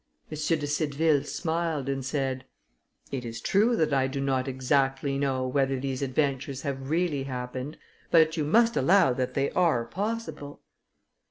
M. 0.31 0.35
de 0.35 0.65
Cideville 0.65 1.23
smiled, 1.23 1.87
and 1.87 2.03
said, 2.03 2.45
"It 3.11 3.23
is 3.23 3.39
true 3.39 3.75
that 3.75 3.93
I 3.93 4.07
do 4.07 4.19
not 4.19 4.47
exactly 4.47 5.19
know 5.19 5.45
whether 5.45 5.79
these 5.79 6.01
adventures 6.01 6.63
have 6.63 6.89
really 6.89 7.25
happened; 7.25 7.77
but 8.09 8.35
you 8.35 8.43
must 8.43 8.75
allow 8.75 9.13
that 9.13 9.35
they 9.35 9.51
are 9.51 9.85
possible." 9.85 10.61